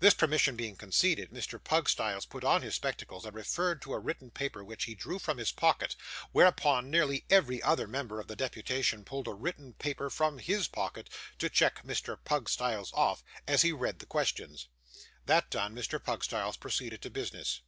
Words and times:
This 0.00 0.14
permission 0.14 0.56
being 0.56 0.74
conceded, 0.74 1.30
Mr. 1.30 1.62
Pugstyles 1.62 2.26
put 2.26 2.42
on 2.42 2.62
his 2.62 2.74
spectacles, 2.74 3.24
and 3.24 3.36
referred 3.36 3.80
to 3.82 3.92
a 3.94 4.00
written 4.00 4.32
paper 4.32 4.64
which 4.64 4.86
he 4.86 4.96
drew 4.96 5.20
from 5.20 5.38
his 5.38 5.52
pocket; 5.52 5.94
whereupon 6.32 6.90
nearly 6.90 7.24
every 7.30 7.62
other 7.62 7.86
member 7.86 8.18
of 8.18 8.26
the 8.26 8.34
deputation 8.34 9.04
pulled 9.04 9.28
a 9.28 9.32
written 9.32 9.72
paper 9.74 10.10
from 10.10 10.38
HIS 10.38 10.66
pocket, 10.66 11.08
to 11.38 11.48
check 11.48 11.84
Mr. 11.84 12.18
Pugstyles 12.24 12.92
off, 12.94 13.22
as 13.46 13.62
he 13.62 13.70
read 13.70 14.00
the 14.00 14.06
questions. 14.06 14.66
This 15.24 15.44
done, 15.50 15.72
Mr. 15.72 16.02
Pugstyles 16.02 16.56
proceeded 16.56 17.00
to 17.02 17.10
business. 17.10 17.60